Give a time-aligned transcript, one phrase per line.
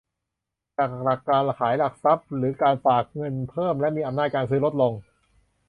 [0.77, 0.89] จาก
[1.29, 4.93] การขายหลักทรัพย์ หรือการฝากเงินเพิ่ม และมีอำนาจการซื้อลดลง